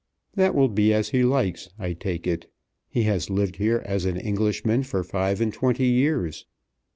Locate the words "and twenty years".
5.39-6.47